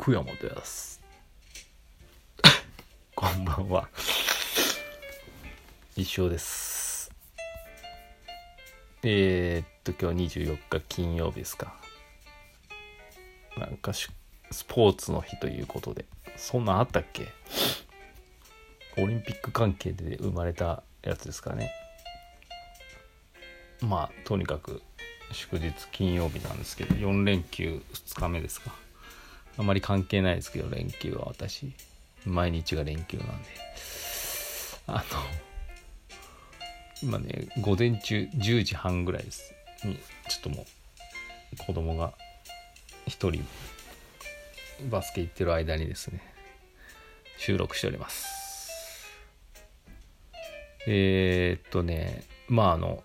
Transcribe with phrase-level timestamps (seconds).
[0.00, 1.02] 福山です。
[3.14, 3.86] こんばんは。
[5.94, 7.10] 一生です。
[9.02, 11.78] えー、っと、今日24日金曜日ですか。
[13.58, 14.08] なんかし
[14.50, 17.28] スポーツの日ということで、そんなんあったっけ？
[18.96, 21.70] オリンピック関係で生まれたやつですかね。
[23.82, 24.82] まあ、とにかく
[25.30, 28.74] 祝日金曜日なんですけど、4連休2日目ですか。
[29.58, 31.72] あまり関係ないですけど、連休は私、
[32.24, 33.34] 毎日が連休なんで。
[34.86, 35.02] あの、
[37.02, 39.54] 今ね、午前中10時半ぐらいです。
[40.28, 40.66] ちょっとも
[41.52, 42.12] う、子供が
[43.06, 43.44] 一人、
[44.90, 46.22] バスケ行ってる間にですね、
[47.38, 48.40] 収録しております。
[50.86, 53.02] えー、っとね、まああの、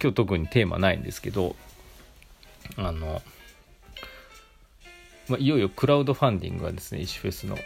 [0.00, 1.56] 今日特にテーマないんですけど、
[2.76, 3.22] あの、
[5.28, 7.56] まあ、いよいよクラウドファンディングがですね、石フェスの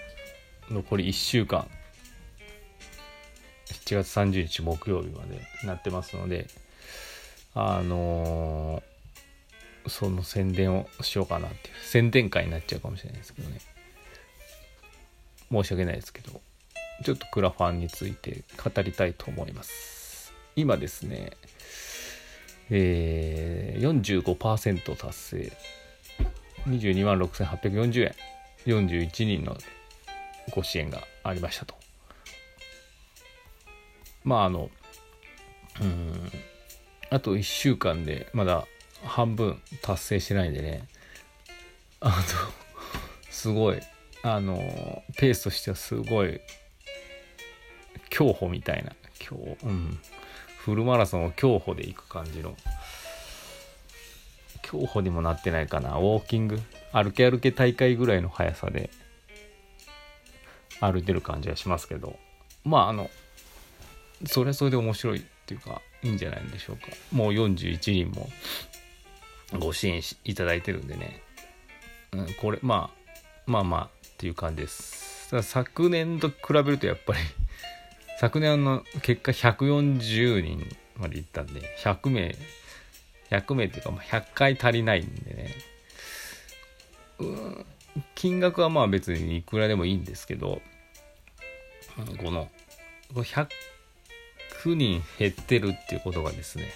[0.70, 1.68] 残り1週間、
[3.68, 6.46] 7月30日木曜日までなってますので、
[7.54, 8.96] あのー
[9.88, 13.58] その宣伝をしようかなっていう、宣伝会になっちゃうかもしれないですけどね。
[15.50, 16.40] 申し訳ないですけど、
[17.04, 20.32] ちょっとクラファンについて語りたいと思います。
[20.56, 21.32] 今ですね、
[22.70, 25.52] えー、45%達成。
[26.66, 28.14] 22万6840円。
[28.66, 29.56] 41人の
[30.50, 31.74] ご支援がありましたと。
[34.24, 34.70] まああの、
[35.80, 36.30] うん、
[37.10, 38.66] あと1週間でまだ
[39.04, 40.88] 半分達成してないんでね、
[42.00, 42.14] あの、
[43.30, 43.80] すごい、
[44.22, 44.56] あの、
[45.16, 46.40] ペースとしてはすごい、
[48.10, 49.98] 競歩みたいな、競、うん、
[50.58, 52.56] フルマラソンを競歩で行く感じの、
[54.70, 56.60] 競歩にもなってないかな、ウォーキング、
[56.92, 58.90] 歩け歩け大会ぐらいの速さで。
[60.80, 62.18] 歩いてる感じはしますけど、
[62.64, 63.10] まああの、
[64.26, 66.86] それはそれで面白いっていうか、いいんじゃないでしょうか。
[67.12, 68.28] もう41人も
[69.58, 71.22] ご支援いただいてるんでね、
[72.12, 75.30] うん、これ、まあ、まあまあっていう感じです。
[75.30, 77.18] ただ昨年と比べるとやっぱり、
[78.18, 80.64] 昨年の結果140人
[80.96, 82.36] までいったんで、100名、
[83.30, 85.54] 100名っていうか、ま、100回足りないんでね、
[87.18, 87.66] うん、
[88.14, 90.60] 金額はまあ別にいくらでもいいんですけど、
[91.96, 92.48] この、
[93.12, 93.48] この100
[94.74, 96.70] 人減ってるっていうことがですね、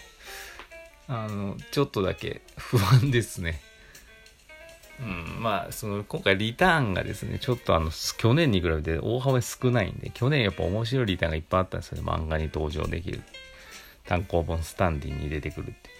[1.08, 3.60] あの、ちょっとだけ 不安ですね。
[5.00, 12.10] うん、まあ、その、今回リターンがですね、ちょっとあの、去年に比べて大幅に少ないんで、去年やっぱ面白いリターンがいっぱいあったんですよね。
[12.10, 13.22] 漫画に登場できる。
[14.04, 15.90] 単行本スタンディンに出てくるって。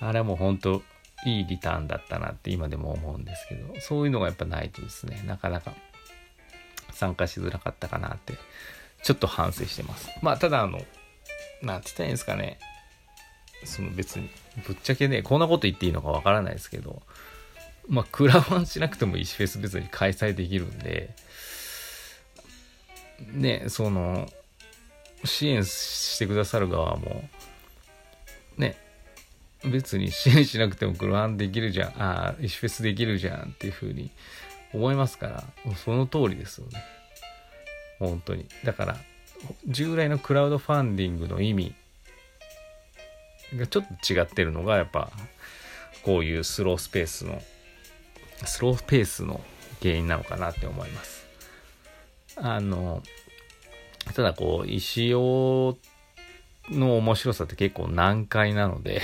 [0.00, 0.82] あれはもう本当
[1.26, 5.72] いいリターンだったなって今でも思うんですけど、そういうのがやっぱないとですね、なかなか
[6.92, 8.34] 参加しづらかったかなって、
[9.02, 10.08] ちょっと反省してます。
[10.22, 10.78] まあ、ただあの、
[11.62, 12.58] なんて言ったらいいんですかね。
[13.64, 14.28] その別に、
[14.66, 17.02] ぶっちゃけね、こんなこと言っていいのかわからないですけど、
[17.88, 21.14] まあ、クラファンしなくても石フェス別に開催できるんで、
[23.32, 24.28] ね、その、
[25.24, 27.28] 支援してくださる側も、
[28.58, 28.76] ね、
[29.64, 34.10] 別に支援しなくてもクラファンできるじゃん、ああ、石フェスできるじゃんっていうふうに
[34.72, 35.44] 思いますから、
[35.84, 36.82] その通りですよね。
[37.98, 38.46] 本当に。
[38.64, 38.96] だから、
[39.66, 41.74] 従来のクラウドファンディングの意味
[43.56, 45.10] がちょっと違ってるのが、やっぱ、
[46.02, 47.42] こういうスロースペースの、
[48.44, 49.40] スロースペースの
[49.80, 51.26] 原因なのかなって思います。
[52.36, 53.02] あの、
[54.14, 55.78] ただこう、石尾
[56.70, 59.00] の面白さって結構難解なので、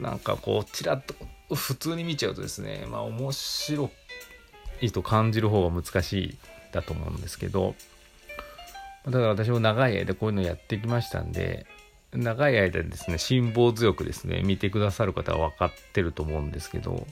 [0.00, 1.14] なんかこう、ちらっと
[1.54, 3.90] 普通に見ちゃうとですね、まあ面白
[4.80, 6.38] いと感じる方が難しい
[6.72, 7.74] だと思うんですけど、
[9.06, 11.66] だから私も長い間こういうのやってきましたんで、
[12.12, 17.06] 長い間ですね、辛抱強くですね、見てくださる方は分かってると思うんですけど、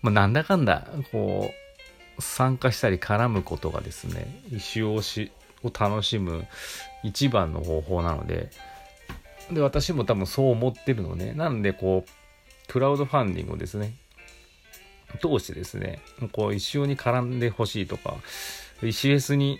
[0.00, 1.50] まあ、なんだかんだ、こ
[2.18, 5.32] う、参加したり絡むことがですね、石尾し
[5.62, 6.46] を楽しむ
[7.02, 8.50] 一番の方法なので、
[9.50, 11.32] で、私も多分そう思ってるのね。
[11.32, 13.94] なんで、こう、クラウドファンディングをですね、
[15.20, 16.00] 通してですね、
[16.32, 18.16] こう、石尾に絡んでほしいとか、
[18.82, 19.58] 石 S に、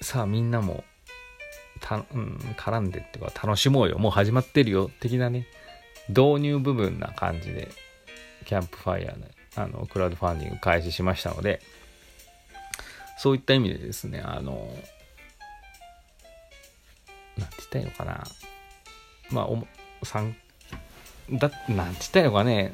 [0.00, 0.84] さあみんなも、
[1.80, 5.46] た、うん、絡んでっていうか、楽しもうよ、もう始まってるよ、的なね、
[6.08, 7.68] 導入部分な感じで、
[8.44, 9.26] キャンプファイヤーの、
[9.56, 11.60] あの、クラウドファンディング開始しましたので、
[13.18, 14.72] そういった意味でですね、あの、
[17.36, 18.24] なんて言ったらいいのかな。
[19.30, 19.66] まあ、おも、
[20.02, 20.36] さん、
[21.30, 22.72] だ、なんて言ったいのかね。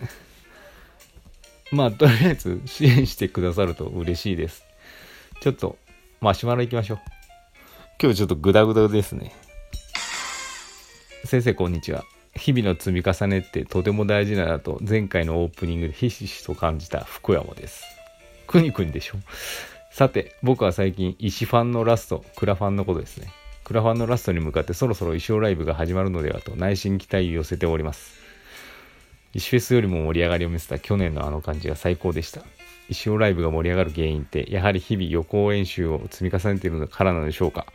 [1.74, 4.64] まあとりあえず支援してくださると嬉しいです。
[5.40, 5.76] ちょっと
[6.20, 6.98] マシュマロ行きましょう。
[8.00, 9.32] 今日ちょっとグダグダですね。
[11.24, 12.04] 先生こんにちは。
[12.36, 17.82] 日々の積み重ねってとても大事だなと前回のオープニングでひしひしと感じた福山です。
[18.46, 19.16] くにくにでしょ。
[19.90, 23.32] さて僕は最近石ファンのラストクラファンのことですね。
[23.64, 28.18] クラファンのラストに向かってそろそろ衣装ライブが始まるのではと内心期待を寄せております。
[29.32, 32.42] 石フェスよりも盛り上がりを見せた去年のあの感じが最高でした。
[32.90, 37.66] 石尾ライブが盛り上がる原因ってやはり日々予行演習を積み重ねているからなのでしょうか。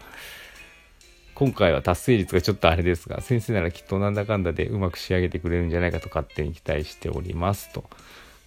[1.33, 7.89] 今回は達成率がちょっとあれですが先生ならきっとなんだかんだでうまく仕上げてくれるんじゃないかと勝手に期待しておりますと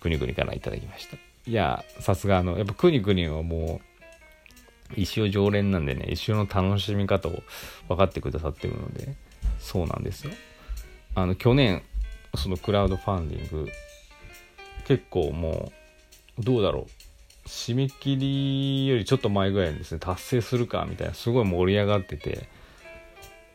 [0.00, 1.16] くにくにからいただきました。
[1.46, 3.91] いやさすがあのやっぱくにくにはもう
[4.96, 7.42] 石尾常連なんでね石尾の楽しみ方を
[7.88, 9.14] 分かってくださってるので
[9.58, 10.32] そうなんですよ。
[11.14, 11.82] あの去年
[12.36, 13.70] そのクラウドファンディング
[14.86, 15.72] 結構も
[16.38, 17.02] うどうだろう。
[17.46, 22.48] 締め切りよりちょっと前ぐらいにですね達成するかみたいなすごい盛り上がってて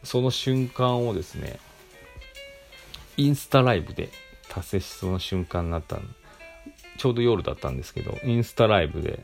[0.04, 1.60] その瞬間をですね
[3.16, 4.10] インスタライブで
[4.50, 6.00] 達成しそうな瞬間になった
[6.98, 9.24] ちょうど夜だったんですけどインスタライブで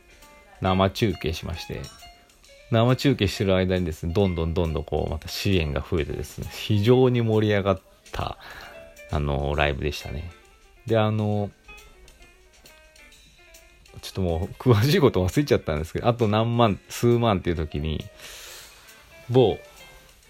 [0.61, 1.81] 生中継しまして
[2.73, 7.81] 生中継してる間にですねどんどんどんどんこうまた支援が増えてですね非常に盛り上がっ
[8.11, 8.37] た
[9.13, 10.31] あの、ライブでしたね。
[10.87, 11.51] で、あの、
[14.01, 18.03] ちょっともう詳しいこと忘れちゃったんですけど、あと何万、数万っていう時に、
[19.29, 19.59] 某、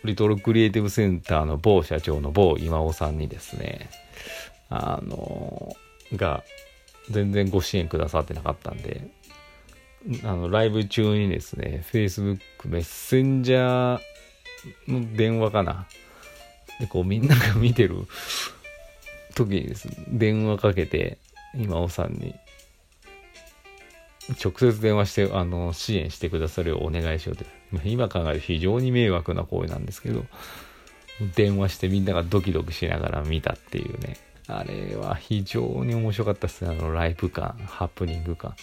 [0.03, 3.89] リトルクリエイティブセンターの某社長の某今尾さんにですね、
[4.69, 5.73] あの、
[6.17, 6.43] が、
[7.09, 9.07] 全然ご支援くださってなかったんで、
[10.23, 15.87] あの、ライブ中にですね、Facebook メッセンジャーの電話かな。
[16.79, 17.95] で、こうみんなが見てる
[19.35, 21.17] 時にですね、電話かけて、
[21.55, 22.35] 今尾さんに、
[24.43, 27.45] 直接電話して、あの、支援してくださるようお願いしようと。
[27.85, 30.25] 今考えると非常に迷惑な行為なんですけど、
[31.35, 34.17] 電話してみんながドキドキしながら見たっていうね。
[34.47, 36.71] あれは非常に面白かったですね。
[36.71, 38.55] あの、ライブ感、ハプニング感。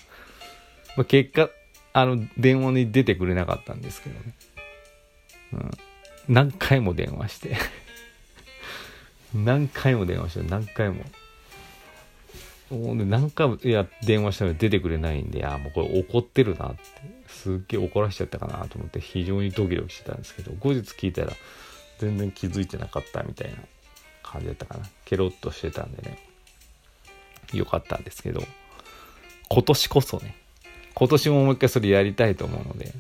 [0.97, 1.51] まあ、結果、
[1.93, 4.35] あの、電話に出てくれなかったんですけどね。
[5.53, 5.71] うん。
[6.29, 7.57] 何回も電話して
[9.35, 11.05] 何回も電話した何回も。
[12.71, 16.81] もうね、何回もいや電話したら出てくれないんで、あもうこれ怒ってるなって、
[17.27, 21.33] すっげえ怒らしちゃったかなと思って非常にドキドキしてたんですけど、後日聞いたら
[21.99, 23.57] 全然気づいてなかったみたいな
[24.23, 24.89] 感じだったかな。
[25.05, 26.19] ケロッとしてたんでね、
[27.53, 28.41] よかったんですけど、
[29.49, 30.37] 今年こそね、
[30.95, 32.93] 今年ももう一回それやりたいと思うので、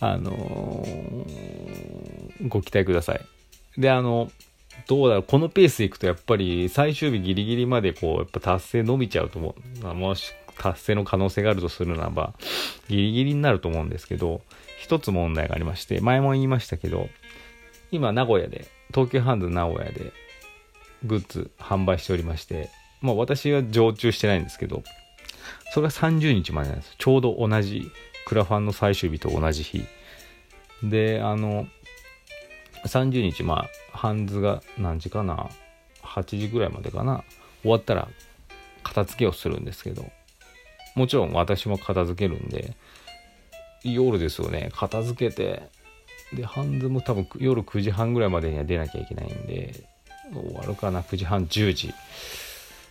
[0.00, 3.20] あのー、ご期待ください。
[3.78, 4.30] で、あの、
[4.86, 9.94] どうだろう、このペースいくとやっぱり最終日ギリギリまでこう、やっぱ達成伸びちゃうと思う。
[9.94, 12.34] もし達成の可能性があるとするならば、
[12.88, 14.42] ギリギリになると思うんですけど、
[14.78, 17.08] 一つ問題がありまして、前も言いましたけど、
[17.90, 20.12] 今名古屋で、東急ハンズ名古屋で
[21.04, 22.70] グッズ販売しておりまして、
[23.00, 24.82] まあ私は常駐してないんですけど、
[25.74, 26.94] それが30日までなんです。
[26.98, 27.90] ちょうど同じ、
[28.26, 29.84] クラファンの最終日と同じ日。
[30.84, 31.66] で、あの、
[32.86, 35.50] 30日、まあ、ハンズが何時かな、
[36.00, 37.24] 8時ぐらいまでかな、
[37.62, 38.06] 終わったら
[38.84, 40.08] 片付けをするんですけど、
[40.94, 42.76] もちろん私も片付けるんで、
[43.82, 45.68] 夜ですよね、片付けて、
[46.32, 49.88] で、ハンズも多分夜9時半ぐらいまでには出なきゃいけないんで、
[50.32, 51.92] 終わるかな、9時半、10時。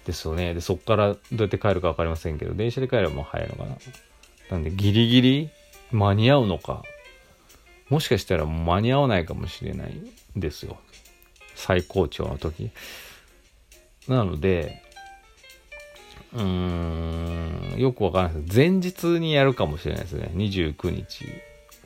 [0.06, 0.54] ですよね。
[0.54, 3.78] で、そっからどうやって帰るか分かりませんけど、電車で帰ればもう早いのかな。
[4.52, 5.50] なんで、ギリギリ
[5.92, 6.84] 間に合うのか、
[7.90, 9.94] もしかしたら間に合わないかもしれない
[10.36, 10.78] ですよ。
[11.56, 12.72] 最高潮の時。
[14.08, 14.82] なので、
[16.34, 18.58] うーん、よくわからないです。
[18.58, 20.32] 前日にやるかもしれないですね。
[20.34, 21.26] 29日。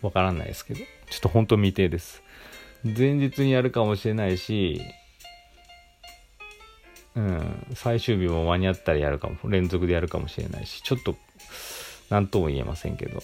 [0.01, 0.79] わからないですけど。
[1.09, 2.23] ちょっと本当未定です。
[2.83, 4.81] 前日にやるかもしれないし、
[7.17, 11.15] うん、最終日も間に合ったらやるかも、連続でやるかもしれないし、ちょっと、
[12.11, 13.23] 何とも言えませんけど、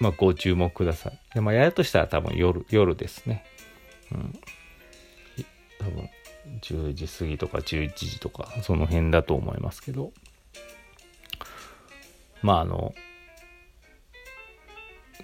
[0.00, 1.18] まあ、ご注目ください。
[1.34, 3.44] で、まあ、やるとしたら多分夜、夜ですね。
[4.12, 4.40] うん。
[5.78, 6.08] 多分、
[6.62, 10.10] 10時過ぎとか11時とか、その辺だと思いますけど。
[12.40, 12.94] まあ、あの、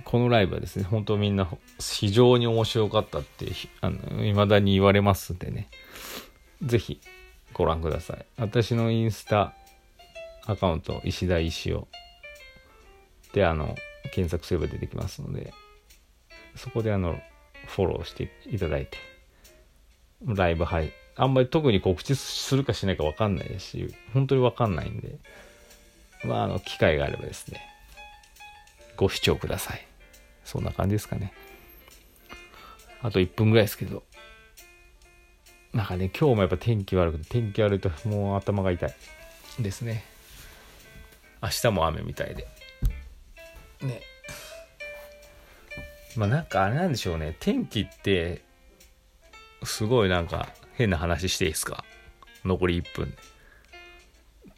[0.04, 3.46] このライブはですね、本当みんな非常に面白かったって、
[3.80, 5.70] あの、未だに言われますんでね。
[6.62, 7.00] ぜひ
[7.52, 8.26] ご覧ください。
[8.36, 9.54] 私のインスタ
[10.46, 11.88] アカウント、石田石尾。
[13.32, 13.76] で、あの、
[14.12, 15.52] 検索すれば出てきますので、
[16.56, 17.20] そこであの、
[17.66, 18.98] フォローしていただいて、
[20.24, 25.18] ライブ配、あんまり特に告知するかしないか分かんないですし本当に分かんないんで
[26.24, 27.60] まああの機会があればですね
[28.98, 29.86] ご視聴ください。
[30.44, 31.32] そんな感じですかね。
[33.00, 34.02] あと1分ぐらいですけど。
[35.72, 38.94] なんかね今日もやっぱ天気悪くて天気悪いともう頭が痛い。
[39.60, 40.04] ですね。
[41.42, 42.48] 明日も雨みたいで。
[43.82, 44.00] ね。
[46.16, 47.36] まあなんかあれなんでしょうね。
[47.38, 48.42] 天気って
[49.62, 51.84] すごいなんか変な話していいですか？
[52.44, 53.10] 残り1分。
[53.10, 53.16] で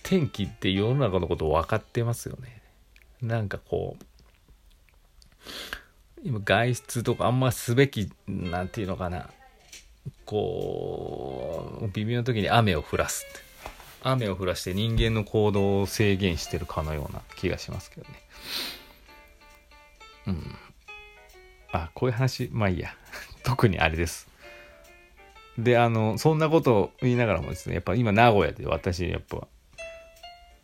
[0.02, 2.62] 天気って世の中のこと分かってますよね。
[3.20, 4.04] なんかこう
[6.22, 9.30] 今外出とかあんますべきなんていうのかな
[10.24, 13.26] こう微妙な時に雨を降らす。
[13.28, 13.50] って
[14.02, 18.22] 雨を降らして人間の行動を制限してるかのような気がしますけどね。
[20.28, 20.56] うん。
[21.72, 22.94] あこういう話まあいいや。
[23.44, 24.28] 特にあれです。
[25.58, 29.46] であのそんなことを言いながらもですねやっぱ今名古屋で私やっぱ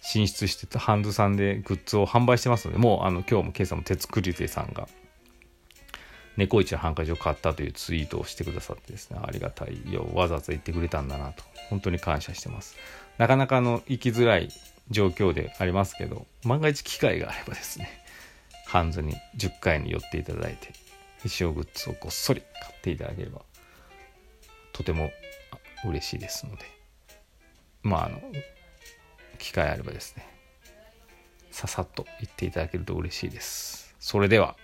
[0.00, 4.88] 進出してたハンズさんでグッズを販売してますのでもうあの今日も今朝も鉄クリテさんが
[6.36, 12.76] 猫市のハンカチを買ったというツイートをしてくださってですねありがたいよわざわざ言ってくれたんだなと本当に感謝してます。
[13.18, 14.50] なかなかの行きづらい
[14.90, 17.88] 状況でありますけど万が一機会があればですね
[18.66, 20.72] ハンズに10回に寄っていただいて
[21.22, 23.40] 衣装グッズをごっそり買っていただければ
[24.72, 25.10] とても
[25.84, 26.64] 嬉しいですので
[27.82, 28.20] まああの
[29.38, 30.36] 機会あればですね
[31.50, 33.94] ささっと言っていただけると嬉しいです。
[33.98, 34.56] それでは。